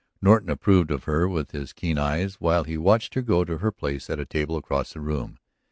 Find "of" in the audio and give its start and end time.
0.89-1.03